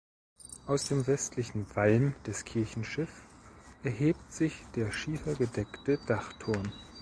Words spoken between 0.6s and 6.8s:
Aus dem westlichen Walm des Kirchenschiff erhebt sich der schiefergedeckte Dachturm.